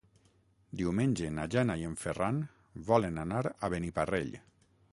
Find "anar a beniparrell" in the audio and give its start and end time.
3.25-4.33